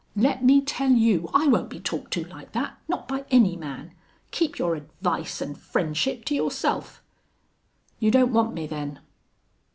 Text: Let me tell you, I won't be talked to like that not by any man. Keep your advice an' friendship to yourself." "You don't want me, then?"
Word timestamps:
Let 0.15 0.43
me 0.43 0.61
tell 0.61 0.89
you, 0.89 1.29
I 1.31 1.45
won't 1.45 1.69
be 1.69 1.79
talked 1.79 2.11
to 2.13 2.23
like 2.23 2.53
that 2.53 2.79
not 2.87 3.07
by 3.07 3.23
any 3.29 3.55
man. 3.55 3.91
Keep 4.31 4.57
your 4.57 4.73
advice 4.73 5.43
an' 5.43 5.53
friendship 5.53 6.25
to 6.25 6.33
yourself." 6.33 7.03
"You 7.99 8.09
don't 8.09 8.33
want 8.33 8.55
me, 8.55 8.65
then?" 8.65 8.99